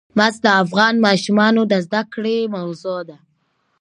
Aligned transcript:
مس 0.17 0.35
د 0.45 0.47
افغان 0.63 0.95
ماشومانو 1.07 1.61
د 1.71 1.73
زده 1.85 2.01
کړې 2.13 2.37
موضوع 2.55 2.99
ده. 3.09 3.17